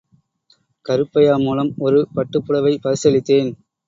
[0.85, 3.51] கருப்பையா மூலம் ஒரு பட்டுப் புடவை பரிசளித்தேன்.